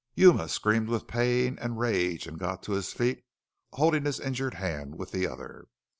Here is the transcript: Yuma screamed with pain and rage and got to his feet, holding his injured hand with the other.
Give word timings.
Yuma 0.15 0.49
screamed 0.49 0.89
with 0.89 1.05
pain 1.05 1.59
and 1.61 1.77
rage 1.77 2.25
and 2.25 2.39
got 2.39 2.63
to 2.63 2.71
his 2.71 2.91
feet, 2.91 3.23
holding 3.73 4.03
his 4.05 4.19
injured 4.19 4.55
hand 4.55 4.97
with 4.97 5.11
the 5.11 5.27
other. 5.27 5.67